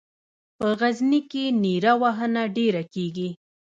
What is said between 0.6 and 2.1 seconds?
غزني کې نیره